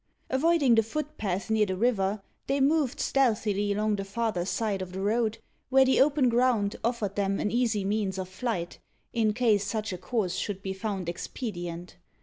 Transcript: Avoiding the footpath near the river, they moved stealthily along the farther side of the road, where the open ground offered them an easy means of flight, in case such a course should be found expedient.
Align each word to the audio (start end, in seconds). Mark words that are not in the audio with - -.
Avoiding 0.31 0.73
the 0.73 0.81
footpath 0.81 1.51
near 1.51 1.67
the 1.67 1.77
river, 1.77 2.23
they 2.47 2.59
moved 2.59 2.99
stealthily 2.99 3.71
along 3.71 3.97
the 3.97 4.03
farther 4.03 4.45
side 4.45 4.81
of 4.81 4.93
the 4.93 4.99
road, 4.99 5.37
where 5.69 5.85
the 5.85 6.01
open 6.01 6.27
ground 6.27 6.75
offered 6.83 7.15
them 7.15 7.39
an 7.39 7.51
easy 7.51 7.85
means 7.85 8.17
of 8.17 8.27
flight, 8.27 8.79
in 9.13 9.31
case 9.31 9.63
such 9.63 9.93
a 9.93 9.99
course 9.99 10.33
should 10.33 10.63
be 10.63 10.73
found 10.73 11.07
expedient. 11.07 11.97